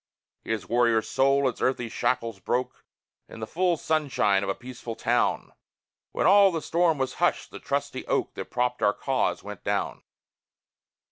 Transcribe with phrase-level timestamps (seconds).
[0.43, 2.83] His warrior soul its earthly shackles broke
[3.29, 5.53] In the full sunshine of a peaceful town;
[6.11, 10.01] When all the storm was hushed, the trusty oak That propped our cause went down.